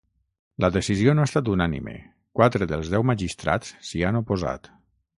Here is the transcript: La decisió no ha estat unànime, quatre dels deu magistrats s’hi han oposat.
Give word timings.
La 0.63 0.71
decisió 0.77 1.13
no 1.19 1.25
ha 1.25 1.27
estat 1.29 1.51
unànime, 1.57 1.95
quatre 2.41 2.71
dels 2.75 2.93
deu 2.97 3.09
magistrats 3.13 3.79
s’hi 3.91 4.07
han 4.09 4.23
oposat. 4.27 4.77